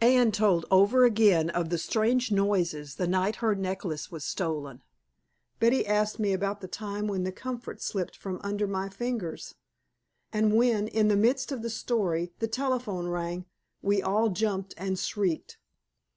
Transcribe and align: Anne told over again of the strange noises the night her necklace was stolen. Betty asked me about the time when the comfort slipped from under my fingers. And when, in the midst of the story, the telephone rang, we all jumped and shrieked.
Anne 0.00 0.30
told 0.30 0.64
over 0.70 1.04
again 1.04 1.50
of 1.50 1.68
the 1.68 1.76
strange 1.76 2.30
noises 2.30 2.94
the 2.94 3.06
night 3.08 3.34
her 3.42 3.52
necklace 3.52 4.12
was 4.12 4.24
stolen. 4.24 4.80
Betty 5.58 5.84
asked 5.84 6.20
me 6.20 6.32
about 6.32 6.60
the 6.60 6.68
time 6.68 7.08
when 7.08 7.24
the 7.24 7.32
comfort 7.32 7.82
slipped 7.82 8.16
from 8.16 8.38
under 8.44 8.68
my 8.68 8.88
fingers. 8.88 9.56
And 10.32 10.56
when, 10.56 10.86
in 10.86 11.08
the 11.08 11.16
midst 11.16 11.50
of 11.50 11.62
the 11.62 11.68
story, 11.70 12.32
the 12.38 12.46
telephone 12.46 13.08
rang, 13.08 13.46
we 13.82 14.00
all 14.00 14.28
jumped 14.28 14.72
and 14.76 14.96
shrieked. 14.96 15.58